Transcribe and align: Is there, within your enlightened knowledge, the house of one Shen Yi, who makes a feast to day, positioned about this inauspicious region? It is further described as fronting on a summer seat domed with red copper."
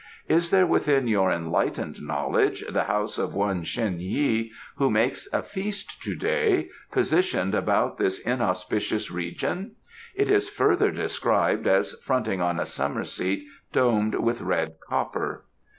Is 0.27 0.49
there, 0.49 0.65
within 0.65 1.07
your 1.07 1.31
enlightened 1.31 2.01
knowledge, 2.01 2.65
the 2.67 2.85
house 2.85 3.19
of 3.19 3.35
one 3.35 3.61
Shen 3.63 3.99
Yi, 3.99 4.51
who 4.77 4.89
makes 4.89 5.31
a 5.31 5.43
feast 5.43 6.01
to 6.01 6.15
day, 6.15 6.69
positioned 6.91 7.53
about 7.53 7.99
this 7.99 8.17
inauspicious 8.17 9.11
region? 9.11 9.75
It 10.15 10.27
is 10.27 10.49
further 10.49 10.89
described 10.89 11.67
as 11.67 11.93
fronting 12.01 12.41
on 12.41 12.59
a 12.59 12.65
summer 12.65 13.03
seat 13.03 13.45
domed 13.73 14.15
with 14.15 14.41
red 14.41 14.73
copper." 14.89 15.43